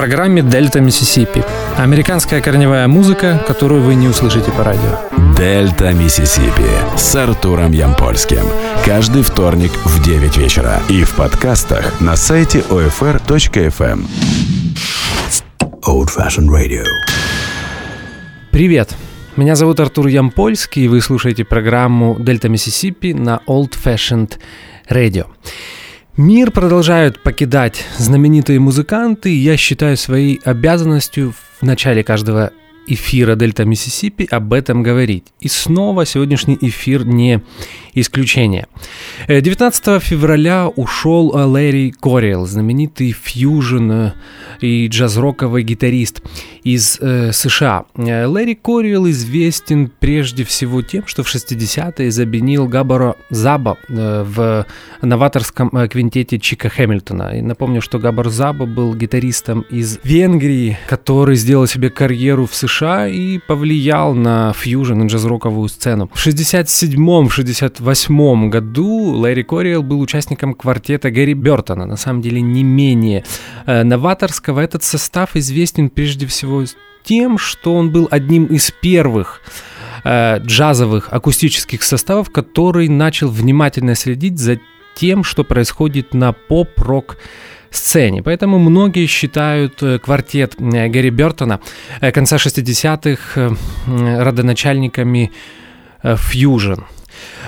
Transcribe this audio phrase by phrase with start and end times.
[0.00, 1.44] программе «Дельта Миссисипи».
[1.76, 4.98] Американская корневая музыка, которую вы не услышите по радио.
[5.36, 6.64] «Дельта Миссисипи»
[6.96, 8.40] с Артуром Ямпольским.
[8.82, 10.80] Каждый вторник в 9 вечера.
[10.88, 14.06] И в подкастах на сайте OFR.FM.
[15.86, 16.84] Old Fashioned Radio.
[18.50, 18.96] Привет!
[19.36, 24.38] Меня зовут Артур Ямпольский, и вы слушаете программу «Дельта Миссисипи» на Old Fashioned
[24.88, 25.26] Radio.
[26.22, 32.50] Мир продолжают покидать знаменитые музыканты, я считаю своей обязанностью в начале каждого
[32.86, 35.24] эфира Дельта Миссисипи об этом говорить.
[35.40, 37.42] И снова сегодняшний эфир не
[37.94, 38.66] исключение.
[39.28, 44.12] 19 э, февраля ушел э, Лэри Кориэл, знаменитый фьюжн э,
[44.60, 46.22] и джаз-роковый гитарист
[46.64, 47.84] из э, США.
[47.96, 54.66] Лэри Кориэл известен прежде всего тем, что в 60-е заменил Габаро Заба э, в
[55.02, 57.38] новаторском квинтете Чика Хэмилтона.
[57.38, 63.08] И напомню, что Габар Заба был гитаристом из Венгрии, который сделал себе карьеру в США
[63.08, 66.10] и повлиял на фьюжн и джаз-роковую сцену.
[66.12, 72.62] В 67-м, 1998 году Лэри Кориэл был участником квартета Гэри Бертона, на самом деле не
[72.62, 74.60] менее э, новаторского.
[74.60, 76.64] Этот состав известен прежде всего
[77.02, 79.40] тем, что он был одним из первых
[80.04, 84.58] э, джазовых акустических составов, который начал внимательно следить за
[84.94, 87.16] тем, что происходит на поп-рок
[87.70, 88.22] сцене.
[88.22, 91.60] Поэтому многие считают э, квартет э, Гэри Бертона
[92.00, 95.30] э, конца 60-х родоначальниками
[96.02, 96.82] фьюжн.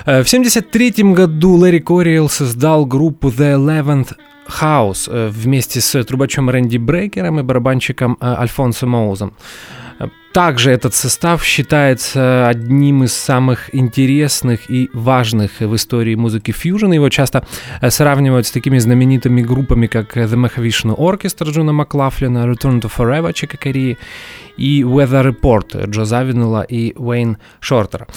[0.05, 4.13] Э, в 1973 году Лэри Кориэл создал группу The Eleventh
[4.47, 9.33] House э, вместе с трубачом Рэнди Брейкером и барабанщиком э, Альфонсо Моузом.
[10.33, 16.91] Также этот состав считается одним из самых интересных и важных в истории музыки фьюжн.
[16.91, 17.45] Его часто
[17.87, 23.57] сравнивают с такими знаменитыми группами, как The Mahavishnu Orchestra Джона Маклафлина, Return to Forever Чика
[23.57, 23.99] Кори
[24.57, 28.07] и Weather Report Джо Завинула и Уэйн Шортера.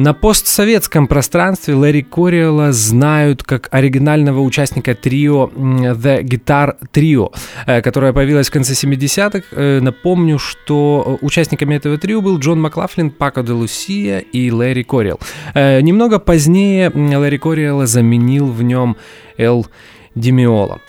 [0.00, 7.34] На постсоветском пространстве Лэри Кориэла знают как оригинального участника трио The Guitar Trio,
[7.66, 9.42] э, которое появилось в конце 70-х.
[9.50, 15.20] Э, напомню, что участниками этого трио был Джон Маклафлин, Пако де Лусия и Лэри Кориэл.
[15.52, 18.96] Э, немного позднее Лэри Кориэла заменил в нем
[19.36, 19.66] Эл
[20.14, 20.80] Демиола.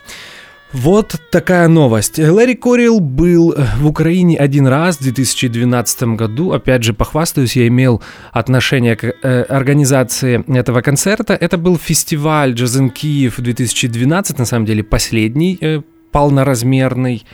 [0.73, 2.17] Вот такая новость.
[2.17, 6.53] Лэри Корил был в Украине один раз в 2012 году.
[6.53, 8.01] Опять же, похвастаюсь, я имел
[8.31, 11.33] отношение к э, организации этого концерта.
[11.33, 17.25] Это был фестиваль Джазен Киев 2012, на самом деле последний э, полноразмерный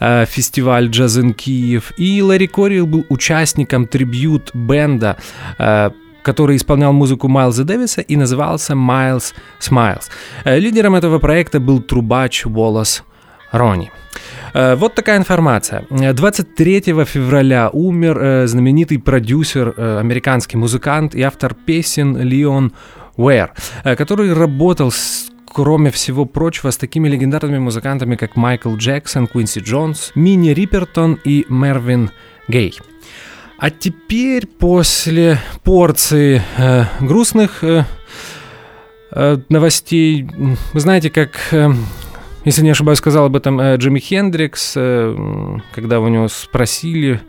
[0.00, 1.92] э, фестиваль Джазен Киев.
[1.98, 5.16] И Лэри Корил был участником трибют-бенда
[5.58, 5.90] э,
[6.26, 10.10] который исполнял музыку Майлза Дэвиса и назывался Miles Smiles.
[10.44, 13.04] Э, лидером этого проекта был трубач Волос
[13.52, 13.90] Рони.
[14.52, 15.84] Э, вот такая информация.
[15.90, 22.72] 23 февраля умер э, знаменитый продюсер, американский музыкант и автор песен Леон
[23.16, 23.52] Уэр,
[23.84, 30.12] который работал с кроме всего прочего, с такими легендарными музыкантами, как Майкл Джексон, Куинси Джонс,
[30.14, 32.10] Мини Риппертон и Мервин
[32.48, 32.78] Гей.
[33.58, 37.84] А теперь после порции э, грустных э,
[39.12, 40.28] э, новостей,
[40.74, 41.70] вы знаете, как, э,
[42.44, 47.22] если не ошибаюсь, сказал об этом э, Джимми Хендрикс, э, когда у него спросили,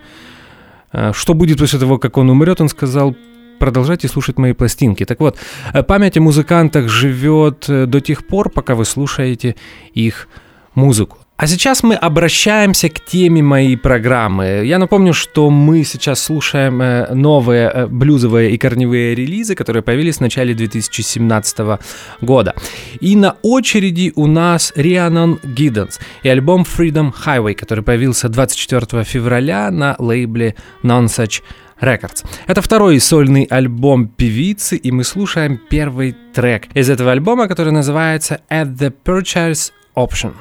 [0.91, 3.15] э, что будет после того, как он умрет, он сказал,
[3.57, 5.05] продолжайте слушать мои пластинки.
[5.05, 5.37] Так вот,
[5.73, 9.55] э, память о музыкантах живет э, до тех пор, пока вы слушаете
[9.93, 10.27] их
[10.75, 11.19] музыку.
[11.37, 14.63] А сейчас мы обращаемся к теме моей программы.
[14.65, 20.17] Я напомню, что мы сейчас слушаем э, новые э, блюзовые и корневые релизы, которые появились
[20.17, 21.79] в начале 2017
[22.21, 22.55] года.
[23.01, 29.69] И на очереди у нас Rhiannon Giddens и альбом Freedom Highway, который появился 24 февраля
[29.69, 31.43] на лейбле Nonsuch
[31.79, 32.25] Records.
[32.47, 38.41] Это второй сольный альбом певицы, и мы слушаем первый трек из этого альбома, который называется
[38.49, 40.33] At the Purchase Option.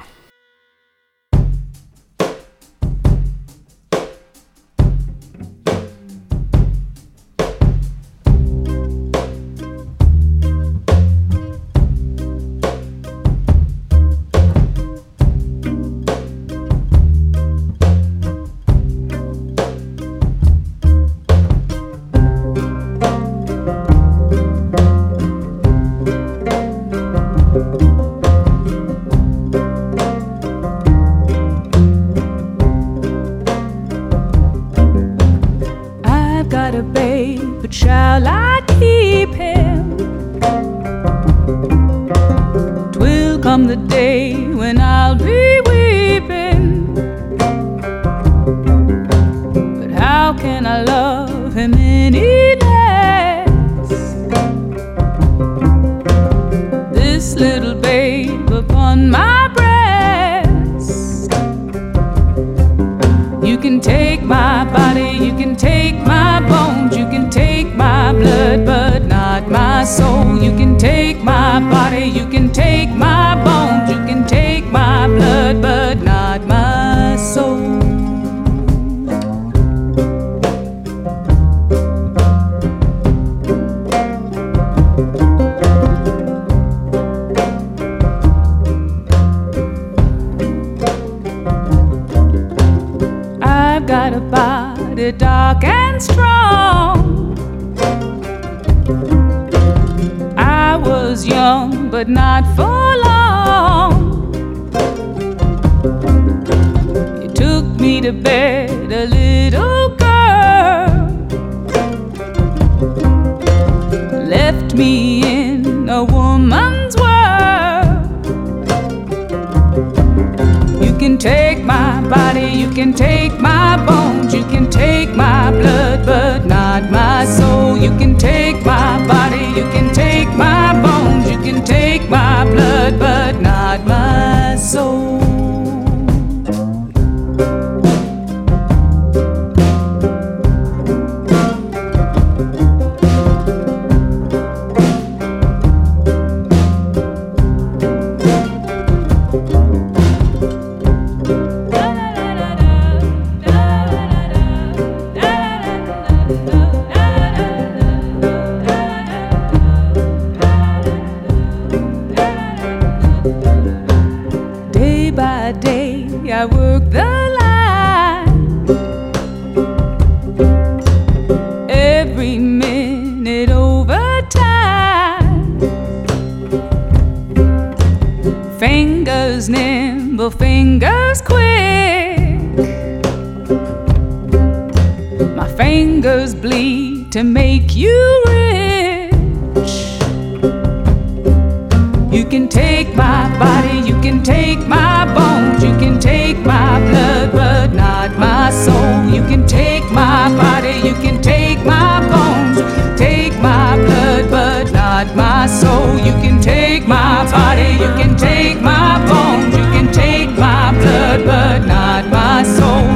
[192.31, 197.73] Can take my body, you can take my bones, you can take my blood, but
[197.73, 199.09] not my soul.
[199.15, 205.15] You can take my body, you can take my bones, take my blood, but not
[205.15, 205.97] my soul.
[205.99, 211.25] You can take my body, you can take my bones, you can take my blood,
[211.25, 212.87] but not my soul.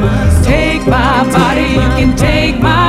[0.43, 2.80] Take my body, you can take my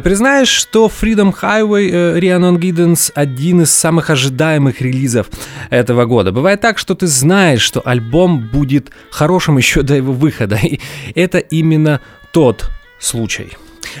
[0.00, 5.28] Признаешь, что Freedom Highway э, Rhiannon Giddens один из самых ожидаемых релизов
[5.70, 6.32] этого года.
[6.32, 10.58] Бывает так, что ты знаешь, что альбом будет хорошим еще до его выхода.
[10.62, 10.80] И
[11.14, 12.00] это именно
[12.32, 13.52] тот случай.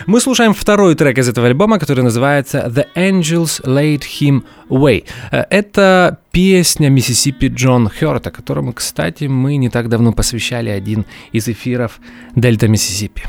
[0.06, 5.04] Мы слушаем второй трек из этого альбома, который называется The Angels Laid Him Away.
[5.30, 11.48] Э, Это песня Миссисипи Джон Хёрта, которому, кстати, мы не так давно посвящали один из
[11.48, 12.00] эфиров
[12.34, 13.22] Дельта Миссисипи.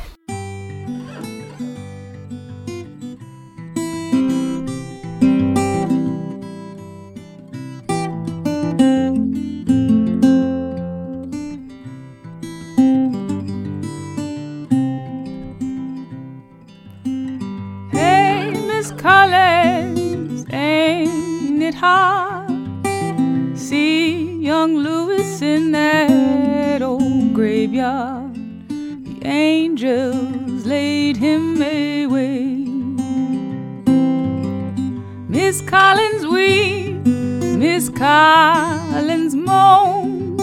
[24.46, 28.36] Young Louis in that old graveyard.
[28.68, 32.44] The angels laid him away.
[35.28, 37.04] Miss Collins weep,
[37.58, 40.38] Miss Collins moan.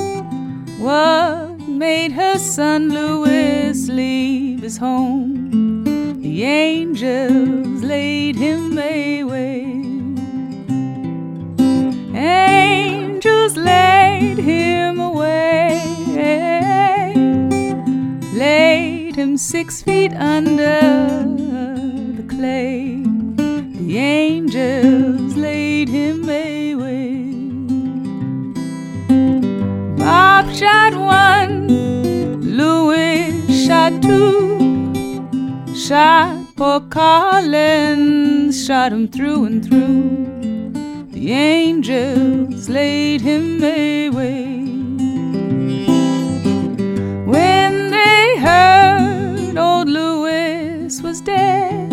[0.81, 5.85] What made her son Louis leave his home?
[6.21, 9.82] The angels laid him away.
[13.57, 15.81] Laid him away.
[18.35, 20.81] Laid him six feet under
[22.17, 23.03] the clay.
[23.77, 27.25] The angels laid him away.
[29.97, 31.69] Bob shot one,
[32.57, 34.59] Louis shot two.
[35.77, 40.32] Shot poor Collins, shot him through and through.
[41.23, 44.57] The angels laid him away.
[47.25, 51.93] When they heard old Louis was dead,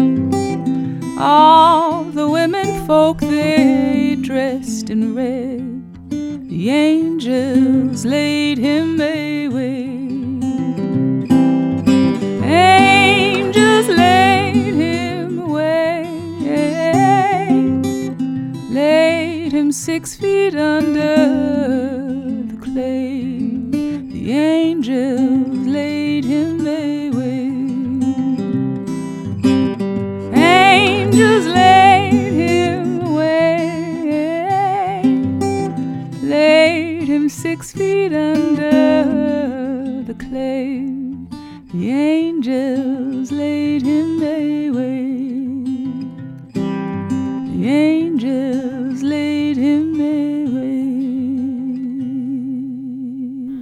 [1.19, 6.09] all the women folk they dressed in red.
[6.49, 9.98] The angels laid him away.
[19.71, 21.17] Six feet under
[22.43, 23.37] the clay.
[24.11, 27.49] The angels laid him away.
[30.35, 33.43] Angels laid him away.
[36.23, 40.83] Laid him six feet under the clay.
[41.73, 45.13] The angels laid him away.
[47.51, 48.58] The angels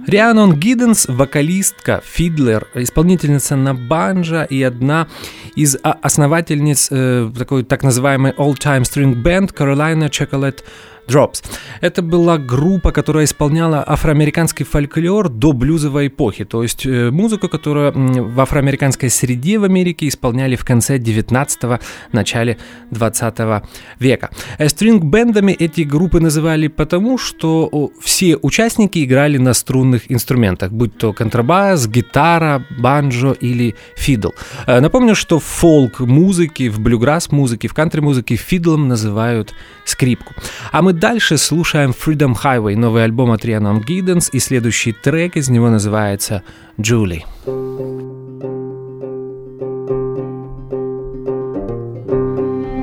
[0.08, 5.06] Рианон Гидденс, вокалистка, фидлер, исполнительница на банджо и одна
[5.54, 10.64] из а, основательниц э, такой так называемой all-time string band Carolina Chocolate
[11.08, 11.42] Drops.
[11.80, 17.92] Это была группа, которая исполняла афроамериканский фольклор до блюзовой эпохи, то есть э, музыку, которую
[18.34, 21.78] в афроамериканской среде в Америке исполняли в конце 19-го,
[22.12, 22.58] начале
[22.90, 23.62] 20
[23.98, 24.30] века.
[24.58, 31.12] Э, стринг-бендами эти группы называли потому, что все участники играли на струнных инструментах, будь то
[31.12, 34.30] контрабас, гитара, банджо или фидл.
[34.66, 40.34] Э, напомню, что в фолк-музыке, в блюграсс-музыке, в кантри-музыке фидлом называют скрипку.
[40.70, 45.48] А мы дальше слушаем Freedom Highway, новый альбом от Rhiannon Giddens, и следующий трек из
[45.48, 46.42] него называется
[46.76, 47.22] «Julie».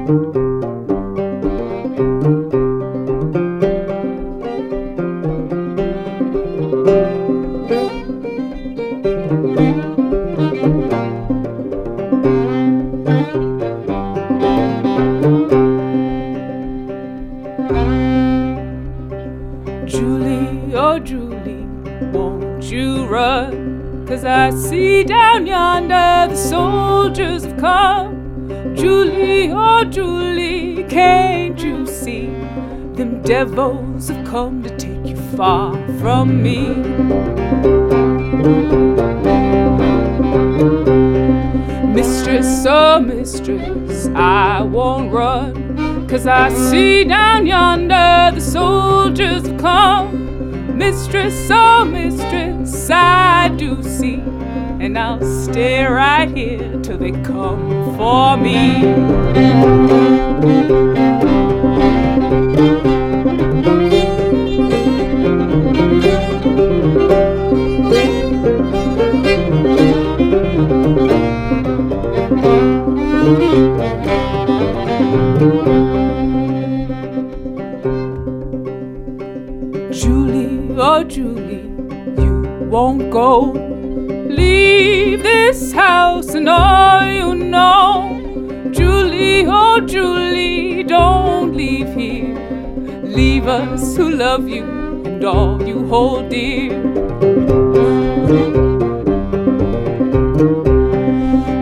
[0.07, 0.44] Julie,
[25.05, 28.75] down yonder the soldiers have come.
[28.75, 32.27] Julie, oh Julie, can't you see?
[32.95, 36.67] Them devils have come to take you far from me.
[41.93, 46.07] Mistress, oh mistress, I won't run.
[46.07, 50.77] Cause I see down yonder the soldiers have come.
[50.77, 54.21] Mistress, oh mistress, I do see.
[54.85, 58.81] And I'll stay right here till they come for me.
[79.91, 81.71] Julie, oh Julie,
[82.21, 83.64] you won't go.
[86.47, 88.69] All you know.
[88.71, 92.35] Julie, oh Julie, don't leave here.
[93.03, 94.63] Leave us who love you
[95.05, 96.83] and all you hold dear.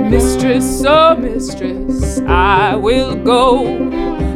[0.09, 3.63] Mistress, oh mistress, I will go.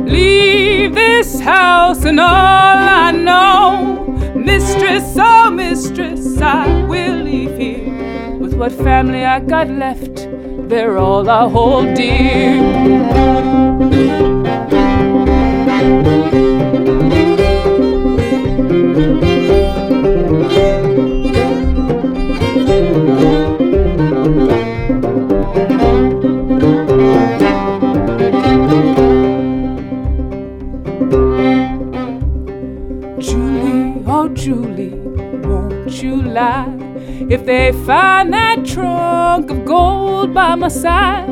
[0.06, 4.06] Leave this house and all I know.
[4.36, 8.38] Mistress, oh mistress, I will leave here.
[8.38, 10.17] With what family I got left,
[10.68, 12.58] they're all I hold dear.
[33.20, 34.94] Julie, oh Julie,
[35.48, 36.77] won't you lie?
[37.30, 41.28] If they find that trunk of gold by my side,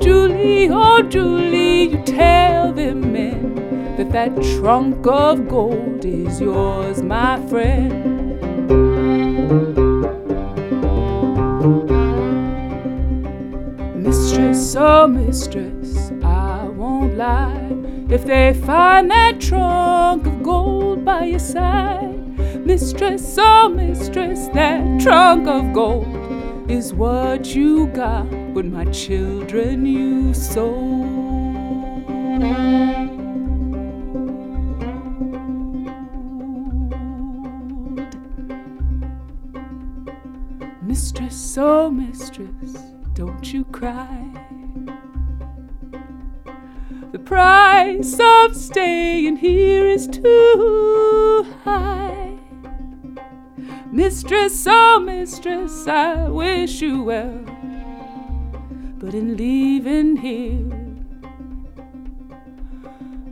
[0.00, 7.44] Julie, oh Julie, you tell them men that that trunk of gold is yours, my
[7.48, 8.38] friend.
[13.96, 17.76] Mistress, oh mistress, I won't lie.
[18.08, 22.13] If they find that trunk of gold by your side,
[22.64, 30.32] mistress, oh mistress, that trunk of gold is what you got when my children you
[30.32, 31.04] sold.
[40.82, 42.72] Mistress, oh mistress,
[43.12, 44.30] don't you cry.
[47.12, 52.23] The price of staying here is too high.
[53.94, 57.44] Mistress, oh mistress, I wish you well.
[58.98, 60.68] But in leaving here,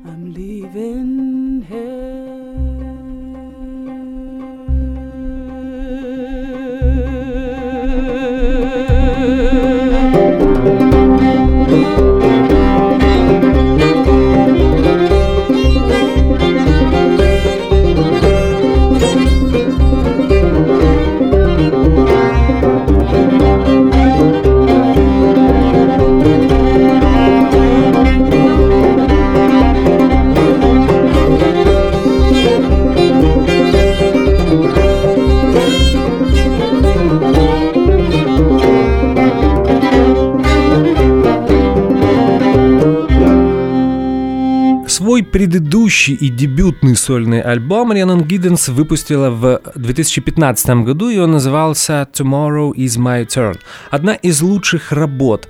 [0.04, 2.22] I'm leaving hell.
[45.33, 52.73] Предыдущий и дебютный сольный альбом Ренан Гидденс выпустила в 2015 году, и он назывался «Tomorrow
[52.75, 53.59] is my turn».
[53.91, 55.49] Одна из лучших работ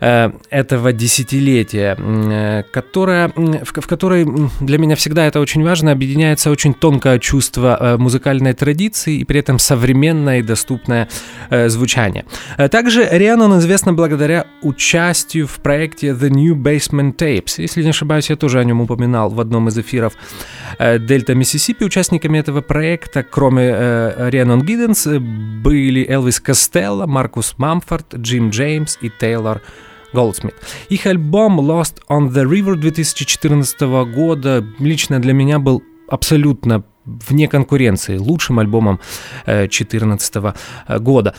[0.00, 4.26] э, этого десятилетия, э, которая, в, в которой
[4.60, 9.40] для меня всегда это очень важно, объединяется очень тонкое чувство э, музыкальной традиции и при
[9.40, 11.08] этом современное и доступное
[11.48, 12.26] э, звучание.
[12.58, 17.54] Э, также Рианон известна благодаря участию в проекте The New Basement Tapes.
[17.56, 20.14] Если не ошибаюсь, я тоже о нем упоминал в одном из эфиров
[20.78, 21.84] э, Дельта Миссисипи.
[21.84, 29.10] Участниками этого проекта, кроме э, Рианнон Гидденс, были Элвис Костелло, Маркус Мамфорд, Джим Джеймс и
[29.10, 29.62] Тейлор
[30.12, 30.54] Голдсмит.
[30.88, 33.80] Их альбом Lost on the River 2014
[34.14, 39.00] года лично для меня был абсолютно вне конкуренции лучшим альбомом
[39.46, 40.34] 2014
[40.88, 41.34] э, года.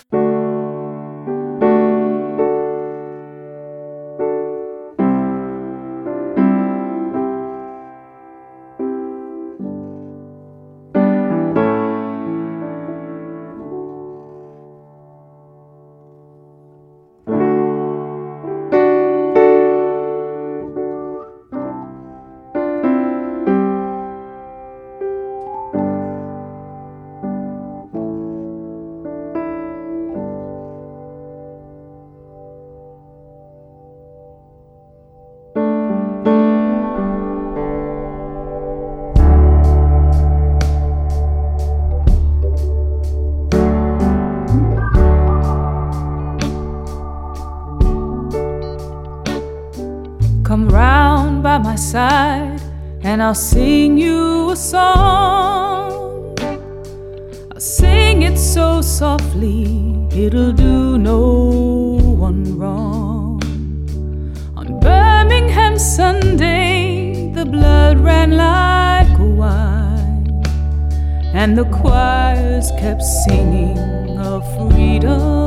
[73.13, 73.77] Singing
[74.17, 75.43] of freedom.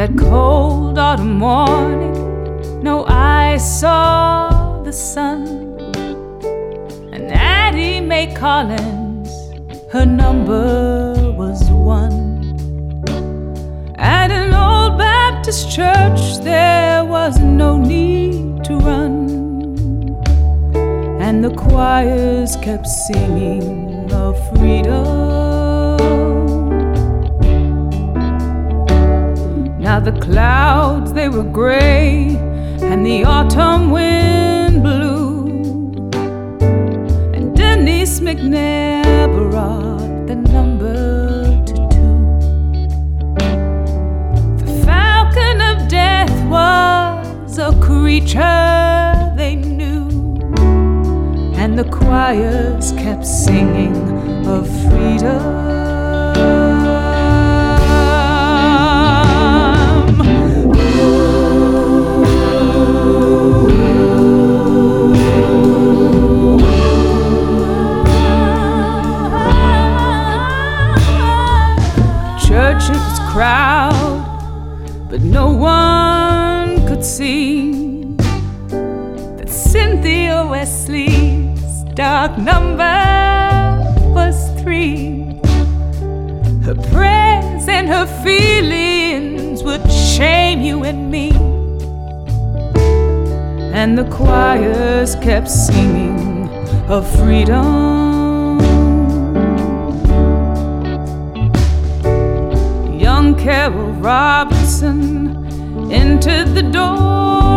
[0.00, 2.14] that cold autumn morning,
[2.82, 5.46] no eye saw the sun.
[7.12, 9.28] And Addie Mae Collins,
[9.92, 12.18] her number was one.
[13.98, 19.19] At an old Baptist church, there was no need to run.
[21.30, 25.96] And the choirs kept singing of freedom.
[29.78, 32.36] Now the clouds they were gray
[32.82, 35.46] and the autumn wind blew.
[37.32, 42.22] And Denise McNair brought the number to two.
[44.64, 49.09] The falcon of death was a creature
[51.70, 53.94] and the choirs kept singing
[54.44, 55.60] of freedom.
[73.32, 78.16] crowd, but no one could see
[79.36, 81.19] that Cynthia Wesley's
[82.00, 82.98] dark number
[84.14, 85.38] was three.
[86.64, 91.28] Her prayers and her feelings would shame you and me.
[93.74, 96.48] And the choirs kept singing
[96.88, 98.60] of freedom.
[102.98, 105.36] Young Carol Robinson
[105.92, 107.49] entered the door,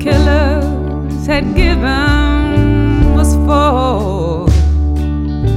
[0.00, 4.48] killers had given was four.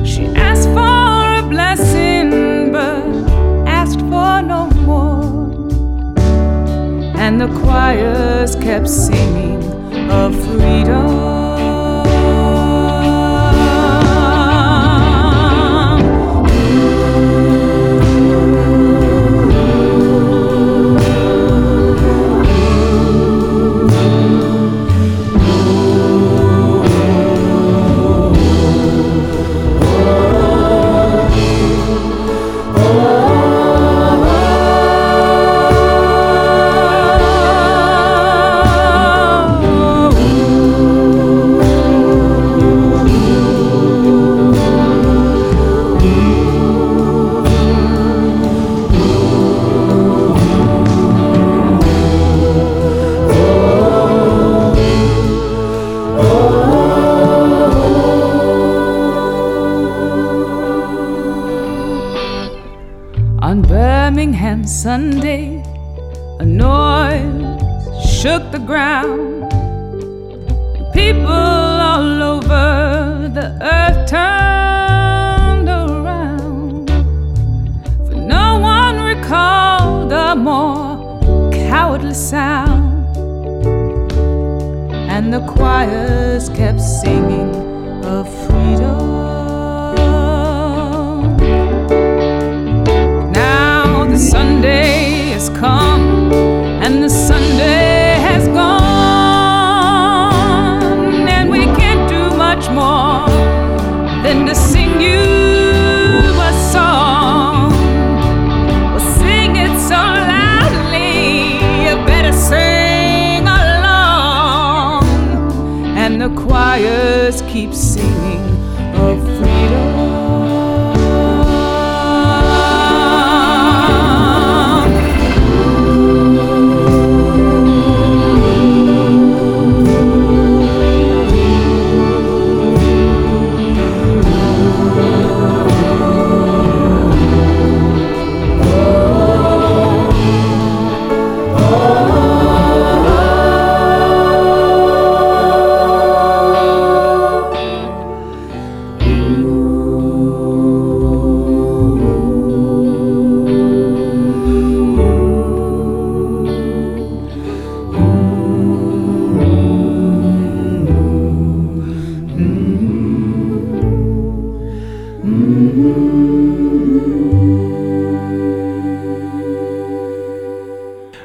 [0.06, 3.06] She asked for a blessing, but
[3.65, 5.23] asked for no more.
[7.17, 9.63] And the choirs kept singing
[10.12, 11.33] of freedom.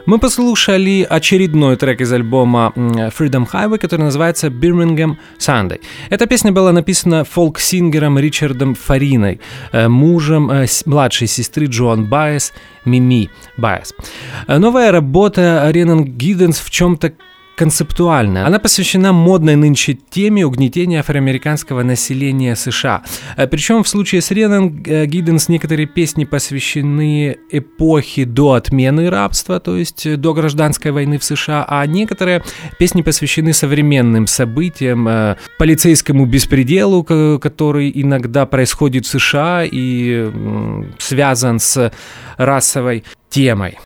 [0.08, 5.82] Мы послушали очередной трек из альбома Freedom Highway, который называется Birmingham Sunday.
[6.08, 9.38] Эта песня была написана фолк-сингером Ричардом Фариной,
[9.70, 12.54] э, мужем э, младшей сестры Джоан Байес,
[12.86, 13.94] Мими Байес.
[14.46, 17.12] Э, Новая работа Ренан Гидденс в чем-то
[17.58, 18.46] концептуальная.
[18.46, 23.02] Она посвящена модной нынче теме угнетения афроамериканского населения США.
[23.36, 29.58] Э, Причем в случае с Ренан э, Гидденс некоторые песни посвящены эпохе до отмены рабства,
[29.58, 32.42] то есть э, до гражданской войны в США, а некоторые
[32.78, 40.30] песни посвящены современным событиям, полицейскому беспределу, ко- который иногда происходит в США и
[40.98, 41.92] связан с
[42.36, 43.78] расовой темой.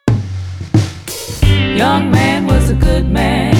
[1.74, 3.51] Young man was a good man,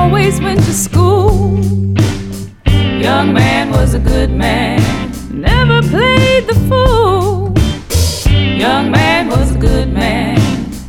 [0.00, 1.62] always went to school.
[3.06, 4.80] Young man was a good man,
[5.30, 7.52] never played the fool.
[8.64, 10.38] Young man was a good man,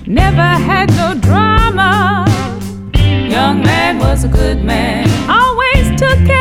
[0.07, 2.25] never had no drama.
[3.35, 6.40] Young man was a good man, always took care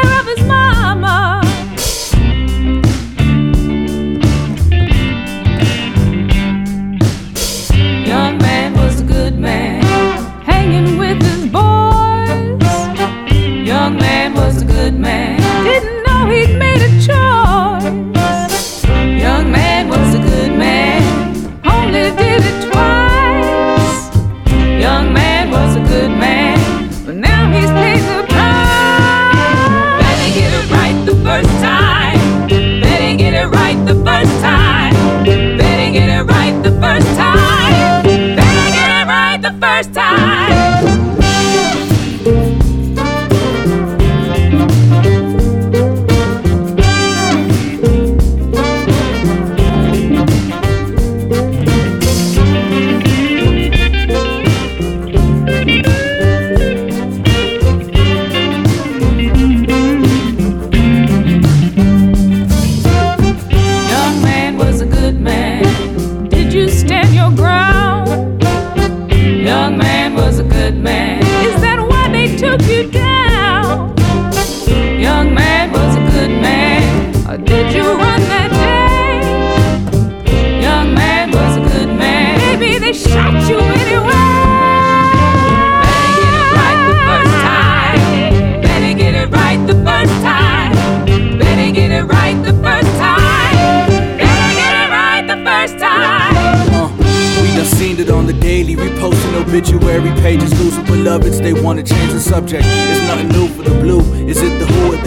[100.21, 101.41] pages, losing beloveds.
[101.41, 102.65] They wanna change the subject.
[102.67, 104.01] It's nothing new for the blue.
[104.29, 105.00] Is it the who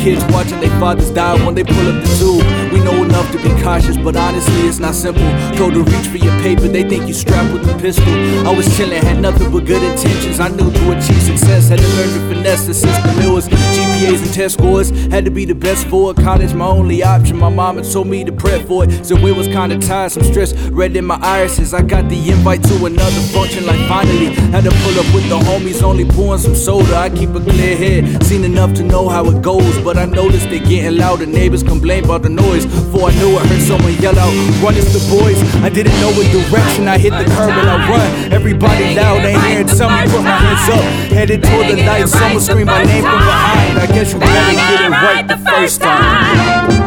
[0.00, 2.72] kids watching their fathers die when they pull up the tube.
[2.72, 5.22] We know enough to be cautious, but honestly, it's not simple.
[5.58, 8.08] Go to reach for your paper, they think you strapped with a pistol.
[8.46, 10.40] I was chillin', had nothing but good intentions.
[10.40, 13.18] I knew to achieve success, had to learn to finesse the system.
[13.18, 16.16] It was GPAs and test scores, had to be the best for it.
[16.16, 17.36] College, my only option.
[17.36, 20.12] My mama told me to prep for it, so it was kinda tired.
[20.12, 21.74] Some stress red in my irises.
[21.74, 24.28] I got the invite to another function, like finally.
[24.54, 26.96] Had to pull up with the homies, only pouring some soda.
[26.96, 30.48] I keep a clear head, seen enough to know how it goes, but I noticed
[30.50, 31.26] they getting louder.
[31.26, 32.66] Neighbors complain about the noise.
[32.66, 36.10] Before I knew it, heard someone yell out, "Run, it's the boys!" I didn't know
[36.12, 38.32] what direction I hit the curb and I run.
[38.32, 40.84] Everybody loud, ain't hearing somebody put my hands up.
[41.12, 43.78] Headed toward the light, someone scream my name from behind.
[43.78, 46.79] I guess you better get it right the first time.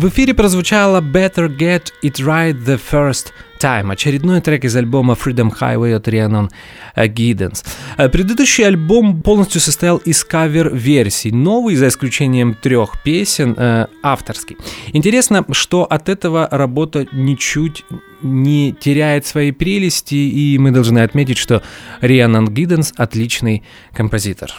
[0.00, 5.50] В эфире прозвучало Better Get It Right the First Time, очередной трек из альбома Freedom
[5.52, 6.48] Highway от Rhiannon
[6.96, 7.62] Giddens.
[8.10, 14.56] Предыдущий альбом полностью состоял из кавер-версий, новый, за исключением трех песен, э, авторский.
[14.94, 17.84] Интересно, что от этого работа ничуть
[18.22, 21.62] не теряет своей прелести, и мы должны отметить, что
[22.00, 24.50] Рианан Гидденс отличный композитор.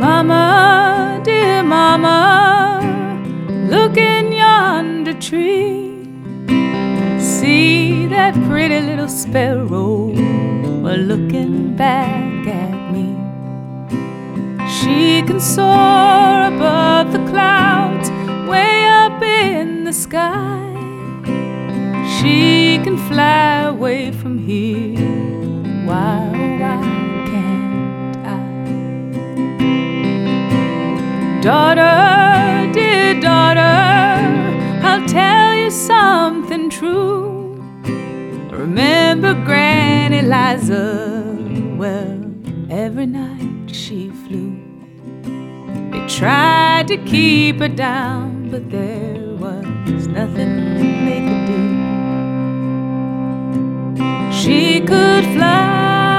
[0.00, 0.91] Mama,
[1.24, 2.80] dear Mama,
[3.70, 5.90] look in yonder tree.
[7.20, 10.12] See that pretty little sparrow
[10.96, 13.16] looking back at me.
[14.68, 18.10] She can soar above the clouds,
[18.48, 20.60] way up in the sky.
[22.16, 24.98] She can fly away from here.
[25.86, 27.02] Why, oh, why?
[31.42, 33.60] Daughter, dear daughter,
[34.86, 37.56] I'll tell you something true.
[38.48, 41.34] Remember Granny Liza?
[41.76, 42.24] Well,
[42.70, 44.56] every night she flew.
[45.90, 50.76] They tried to keep her down, but there was nothing
[51.06, 51.46] they could
[53.98, 54.32] do.
[54.32, 56.11] She could fly.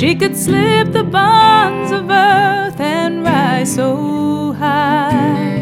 [0.00, 5.60] She could slip the bonds of earth and rise so high.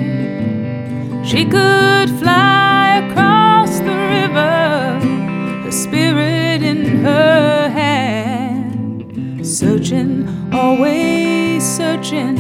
[1.25, 5.01] She could fly across the river,
[5.65, 12.37] her spirit in her hand, searching, always searching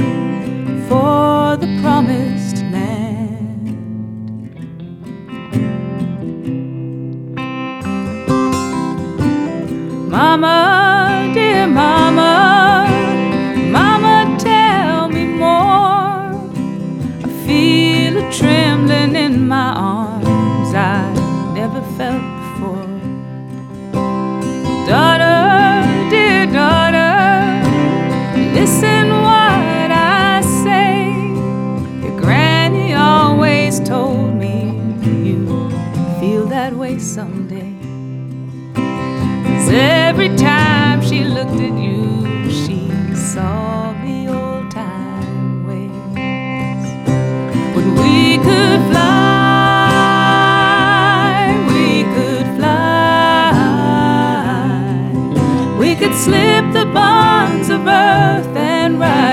[0.89, 2.48] for the promised
[10.19, 12.58] Mama dear Mama,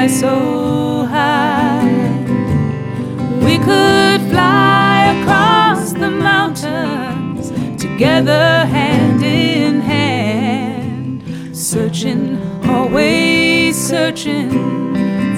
[0.10, 1.84] so high.
[3.44, 11.24] We could fly across the mountains together, hand in hand,
[11.56, 14.52] searching, always searching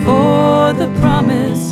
[0.04, 1.67] for the promised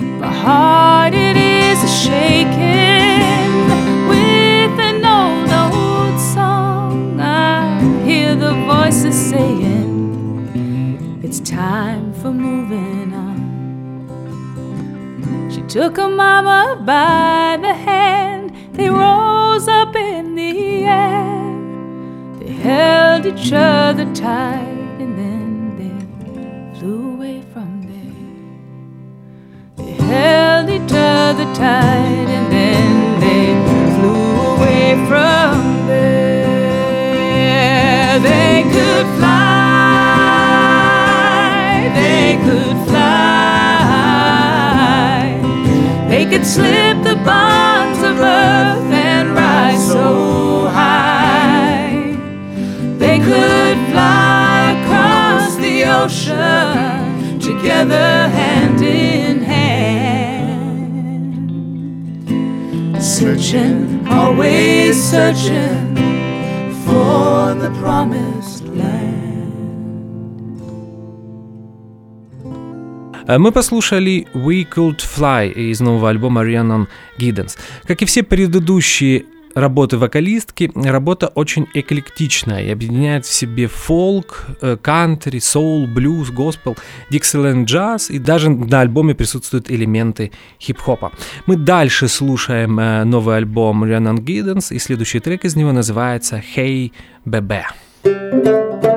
[0.00, 3.68] My heart it is a shaking
[4.08, 7.20] with an old old song.
[7.20, 13.34] I hear the voices saying it's time for moving on.
[15.52, 18.52] She took her mama by the hand.
[18.72, 21.44] They rose up in the air.
[22.40, 24.63] They held each other tight
[30.14, 32.88] held each other tight and then
[33.24, 33.46] they
[33.94, 35.52] flew away from
[35.86, 37.34] there.
[38.30, 39.40] They could fly,
[42.00, 44.04] they could fly.
[46.12, 50.08] They could slip the bonds of earth and rise so
[50.78, 51.94] high.
[53.02, 58.93] They could fly across the ocean together, hand in
[63.24, 65.96] Searching, always searching
[66.84, 69.24] for the promised land.
[73.26, 76.86] Э, Мы послушали We Could Fly из нового альбома Rhiannon
[77.18, 77.56] Giddens.
[77.86, 84.76] Как и все предыдущие работы вокалистки, работа очень эклектичная и объединяет в себе фолк, э,
[84.80, 86.76] кантри, соул, блюз, госпел,
[87.10, 91.12] диксиленд джаз и даже на альбоме присутствуют элементы хип-хопа.
[91.46, 96.92] Мы дальше слушаем э, новый альбом Rhiannon Giddens и следующий трек из него называется Hey
[97.24, 97.62] Bebe.
[98.04, 98.93] Hey,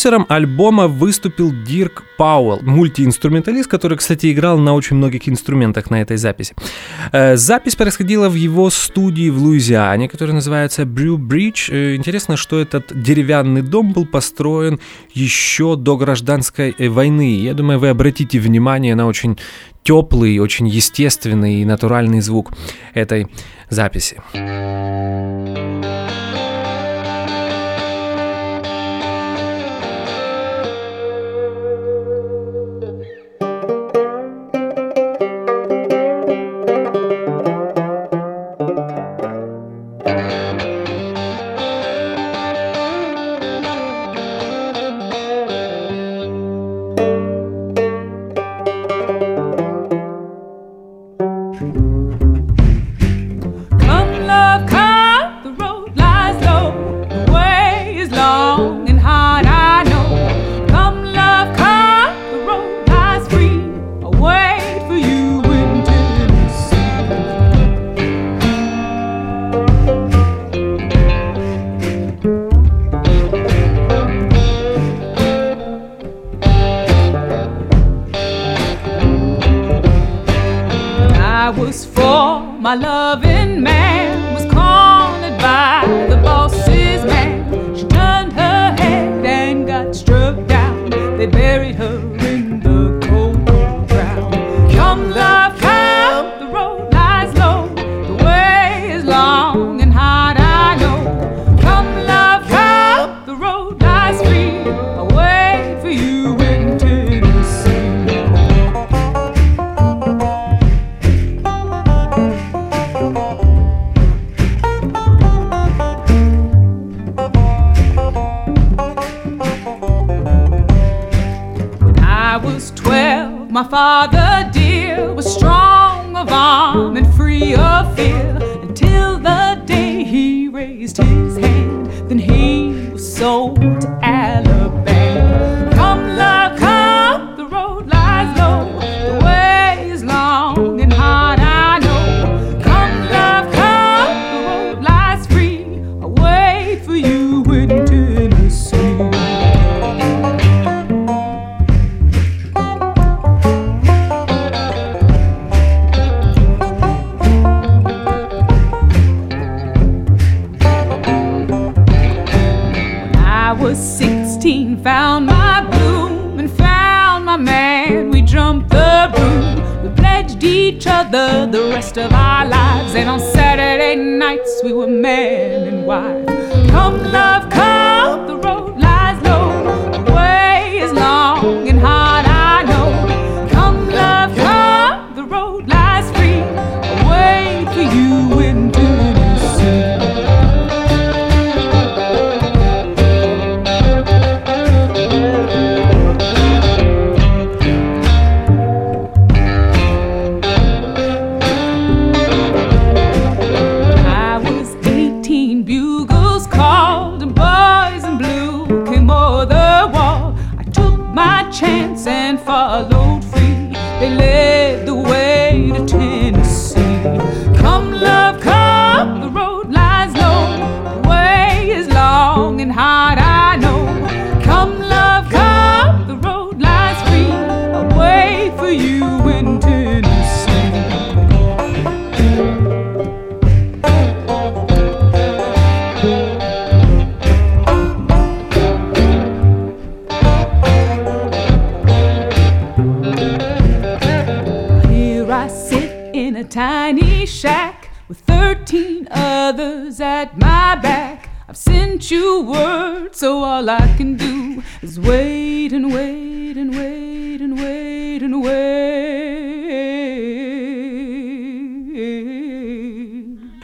[0.00, 6.16] Продюсером альбома выступил Дирк Пауэлл, мультиинструменталист, который, кстати, играл на очень многих инструментах на этой
[6.16, 6.54] записи.
[7.12, 11.70] Э, запись происходила в его студии в Луизиане, которая называется Brew Bridge.
[11.70, 14.80] Э, интересно, что этот деревянный дом был построен
[15.12, 17.36] еще до гражданской войны.
[17.36, 19.38] Я думаю, вы обратите внимание на очень
[19.82, 22.52] теплый, очень естественный и натуральный звук
[22.94, 23.26] этой
[23.68, 24.16] записи.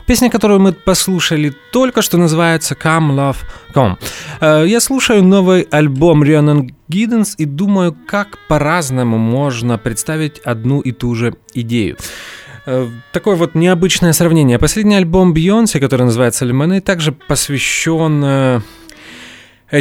[0.06, 3.36] Песня, которую мы послушали только что, называется Come Love
[3.74, 3.96] Come.
[4.40, 10.92] Э, я слушаю новый альбом Rhiannon Giddens и думаю, как по-разному можно представить одну и
[10.92, 11.96] ту же идею.
[12.66, 14.58] Э, такое вот необычное сравнение.
[14.58, 18.60] Последний альбом Бейонсе, который называется Lemonade, также посвящен Э,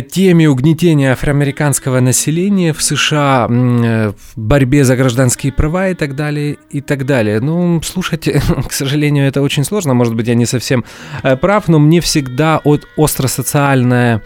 [0.01, 6.57] теме угнетения афроамериканского населения в США, э, в борьбе за гражданские права и так далее,
[6.71, 7.39] и так далее.
[7.39, 10.83] Ну, слушайте, к сожалению, это очень сложно, может быть, я не совсем
[11.23, 14.21] э, прав, но мне всегда от остросоциальная а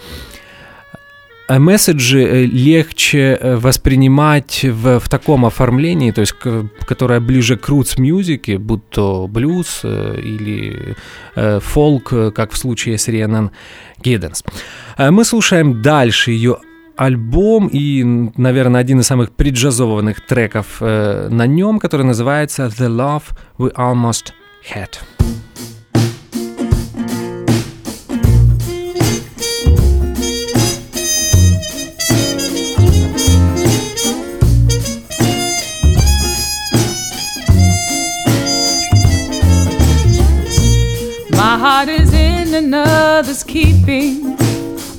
[1.50, 6.34] месседжи легче воспринимать в, в таком оформлении, то есть
[6.86, 10.96] которое ближе к рутс-мюзике, будь то блюз или
[11.36, 13.52] фолк, как в случае с Рианан
[14.04, 14.44] Гидденс.
[14.98, 16.58] Мы слушаем дальше ее
[17.00, 18.04] альбом и,
[18.36, 23.24] наверное, один из самых преджазованных треков э, на нем, который называется «The Love
[23.58, 24.34] We Almost
[24.74, 25.00] Had».
[41.60, 44.38] Heart is in another's keeping.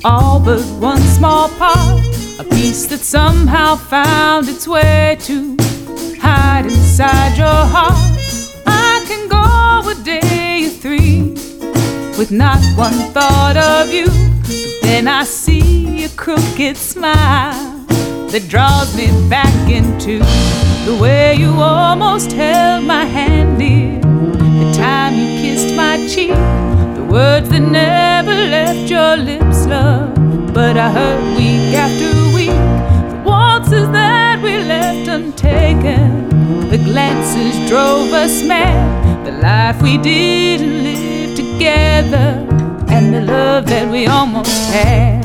[0.05, 2.05] All but one small part,
[2.39, 5.57] a piece that somehow found its way to
[6.21, 7.97] hide inside your heart.
[8.67, 11.21] I can go a day or three
[12.19, 17.85] with not one thought of you, but then I see a crooked smile
[18.31, 20.19] that draws me back into
[20.85, 24.00] the way you almost held my hand dear,
[24.61, 26.29] the time you kissed my cheek
[26.97, 30.13] the Words that never left your lips, love.
[30.53, 32.61] But I heard week after week
[33.11, 36.29] the waltzes that we left untaken.
[36.69, 39.25] The glances drove us mad.
[39.25, 42.27] The life we didn't live together.
[42.93, 45.20] And the love that we almost had.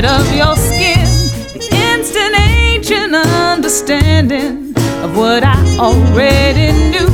[0.00, 1.04] Velvet of your skin,
[1.52, 7.08] the instant ancient understanding of what I already knew,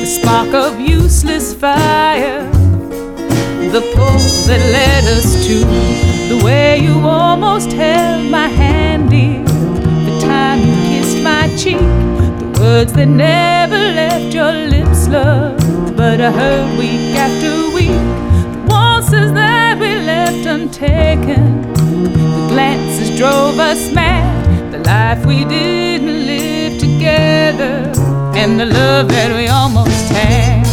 [0.00, 2.44] the spark of useless fire,
[3.72, 5.54] the pull that led us to
[6.34, 12.60] the way you almost held my hand, dear, the time you kissed my cheek the
[12.60, 15.96] Words that never left your lips, love.
[15.96, 17.88] But I heard week after week
[18.52, 21.79] the waltzes that we left untaken.
[22.50, 24.72] Glances drove us mad.
[24.72, 27.92] The life we didn't live together.
[28.34, 30.69] And the love that we almost had.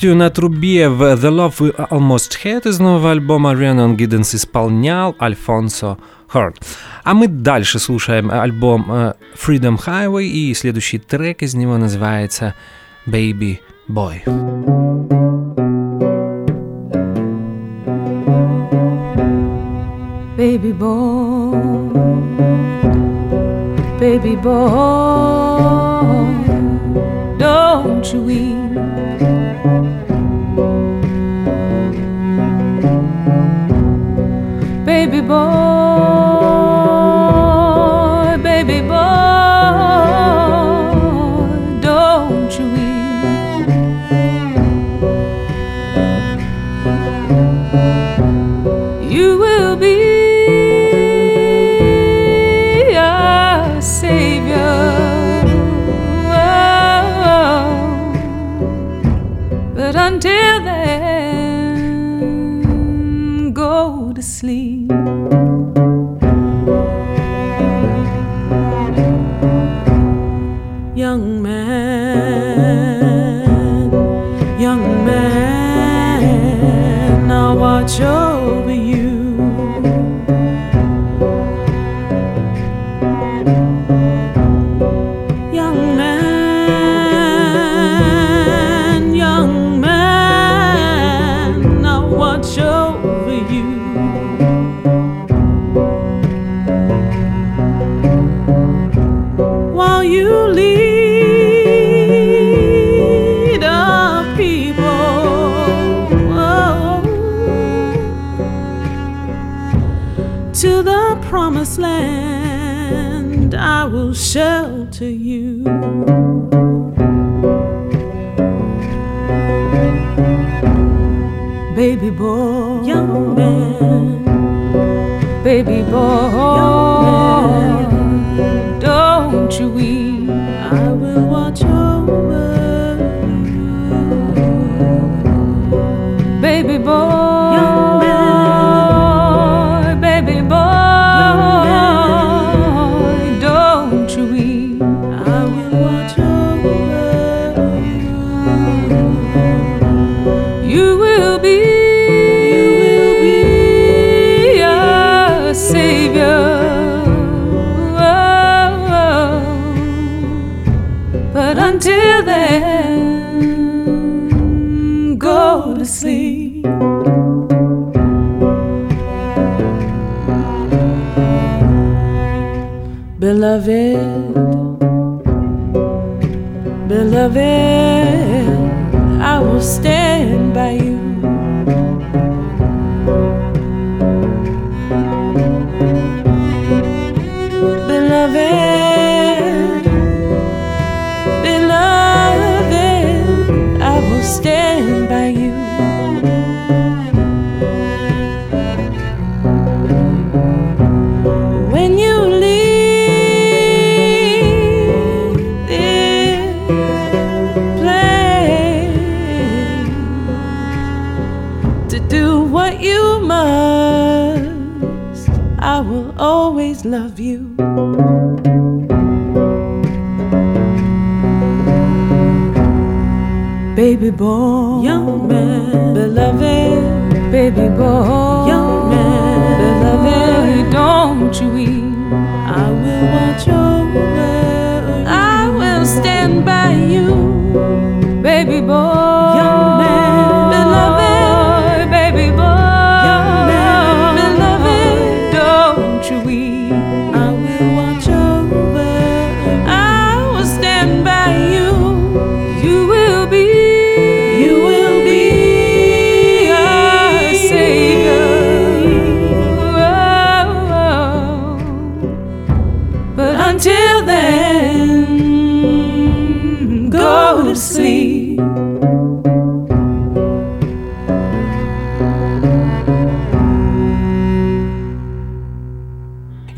[0.00, 5.14] партию на трубе в The Love We Almost Had из нового альбома Rhiannon Giddens исполнял
[5.20, 5.98] Альфонсо
[6.32, 6.54] Heard.
[7.04, 12.54] А мы дальше слушаем э, альбом э, Freedom Highway, и следующий трек из него называется
[13.06, 14.22] Baby Boy.
[20.38, 21.60] Baby boy,
[24.00, 24.56] baby boy,
[27.36, 29.39] don't you weep.
[29.62, 29.99] Thank you.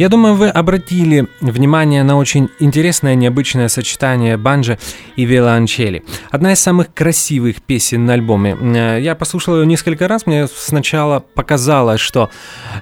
[0.03, 4.77] Я думаю, вы обратили внимание на очень интересное необычное сочетание банджо
[5.15, 6.03] и виолончели.
[6.33, 8.57] Одна из самых красивых песен на альбоме.
[8.61, 12.31] Э, я послушал ее несколько раз, мне сначала показалось, что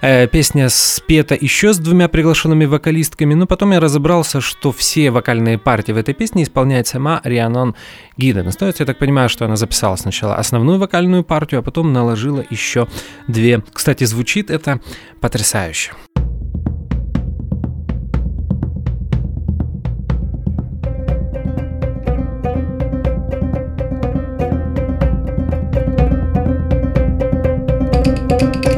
[0.01, 5.59] э, песня спета еще с двумя приглашенными вокалистками, но потом я разобрался, что все вокальные
[5.59, 7.75] партии в этой песне исполняет сама Рианон
[8.17, 8.57] Гидденс.
[8.57, 12.89] То я так понимаю, что она записала сначала основную вокальную партию, а потом наложила еще
[13.29, 13.63] две.
[13.75, 14.81] Кстати, звучит это
[15.21, 15.93] потрясающе.
[28.31, 28.71] Thank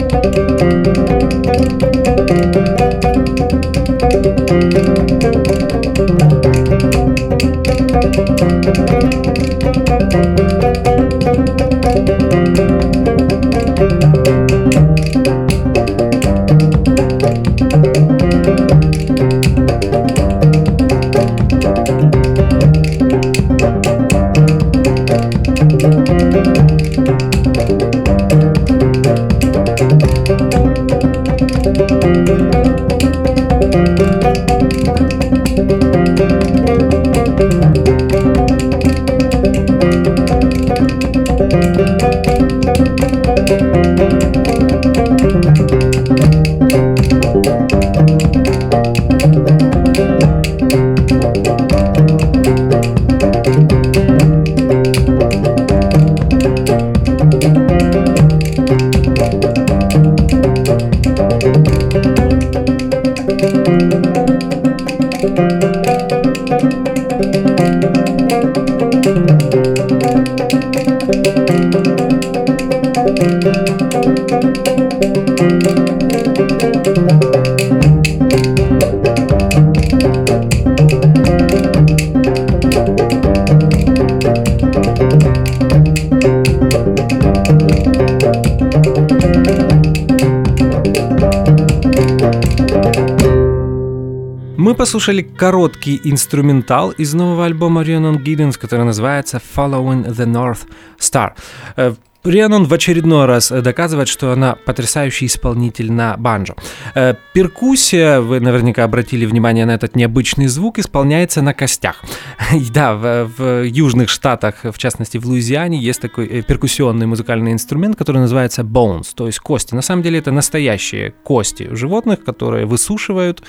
[95.37, 100.69] короткий инструментал из нового альбома Рионон Гидденс, который называется «Following the North
[100.99, 101.33] Star».
[101.77, 106.55] Э, Рианон в очередной раз доказывает, что она потрясающий исполнитель на банджо.
[106.95, 112.01] Э, перкуссия, вы наверняка обратили внимание на этот необычный звук, исполняется на костях.
[112.73, 117.97] да, в, в южных штатах, в частности в Луизиане, есть такой э, перкуссионный музыкальный инструмент,
[117.97, 119.75] который называется bones, то есть кости.
[119.75, 123.45] На самом деле это настоящие кости животных, которые высушивают э,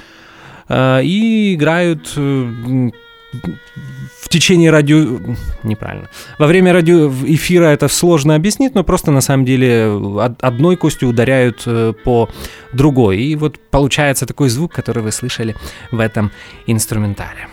[0.69, 2.91] и играют в
[4.29, 5.19] течение радио...
[5.63, 6.09] Неправильно.
[6.39, 9.91] Во время радио эфира это сложно объяснить, но просто на самом деле
[10.41, 12.29] одной костью ударяют э, по
[12.73, 13.21] другой.
[13.21, 15.55] И вот получается такой звук, который вы слышали
[15.91, 16.31] в этом
[16.67, 17.47] инструментаре.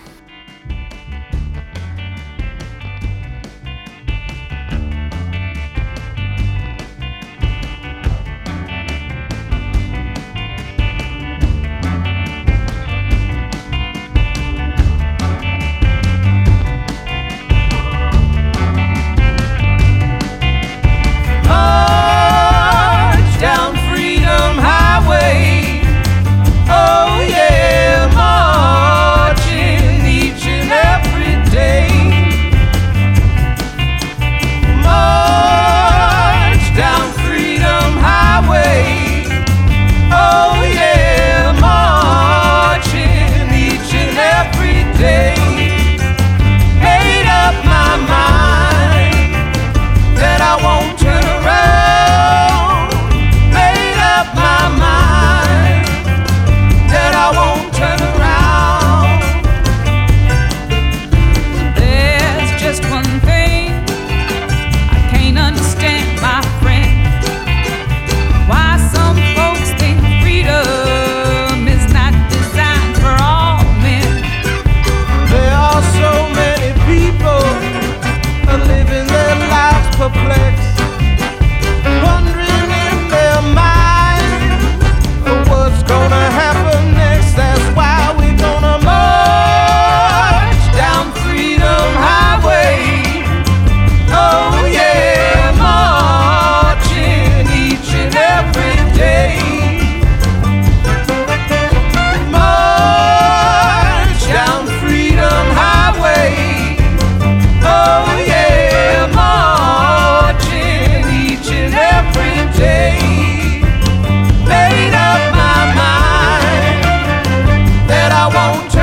[118.21, 118.80] I want to.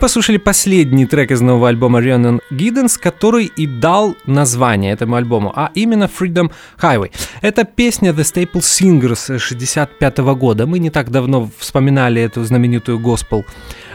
[0.00, 5.70] Послушали последний трек из нового альбома Rhiannon Giddens, который и дал название этому альбому, а
[5.74, 7.12] именно Freedom Highway.
[7.42, 10.66] Это песня The Staple Singers 65 года.
[10.66, 13.44] Мы не так давно вспоминали эту знаменитую госпел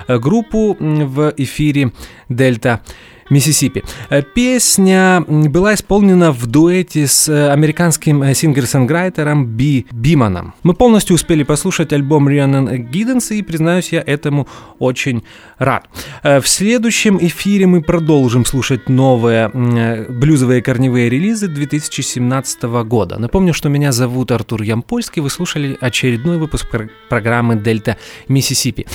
[0.08, 1.92] группу в эфире
[2.30, 2.82] Дельта
[3.30, 3.84] Миссисипи.
[4.10, 10.54] Э, песня была исполнена в дуэте с э, американским э, сингер-санграйтером Би Биманом.
[10.62, 14.48] Мы полностью успели послушать альбом Рианан Гидденс, и, признаюсь, я этому
[14.78, 15.24] очень
[15.58, 15.86] рад.
[16.24, 19.50] В следующем эфире мы продолжим слушать новые
[20.10, 23.18] блюзовые корневые релизы 2017 года.
[23.20, 26.68] Напомню, что меня зовут Артур Ямпольский, вы слушали очередной выпуск
[27.10, 27.98] программы «Дельта
[28.28, 28.86] Миссисипи».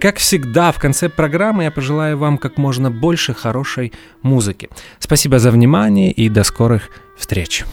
[0.00, 3.92] Как всегда, в конце программы я пожелаю вам как можно больше хорошей
[4.22, 4.68] музыки.
[4.98, 7.64] Спасибо за внимание и до скорых встреч.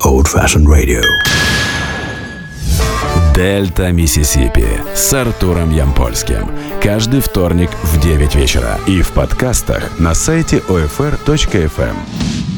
[0.00, 1.02] Old Fashioned Radio.
[3.38, 4.66] Дельта Миссисипи
[4.96, 6.50] с Артуром Ямпольским.
[6.82, 12.57] Каждый вторник в 9 вечера и в подкастах на сайте OFR.FM.